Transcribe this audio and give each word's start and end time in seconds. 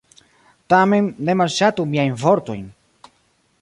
Tamen, 0.73 1.11
ne 1.29 1.37
malŝatu 1.43 1.87
miajn 1.93 2.19
vortojn. 2.25 2.69